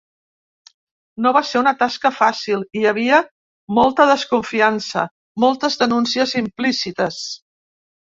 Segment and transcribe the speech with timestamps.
[1.25, 3.19] No va ser una tasca fàcil: hi havia
[3.79, 5.03] ‘molta desconfiança’,
[5.45, 7.21] ‘moltes denúncies implícites’.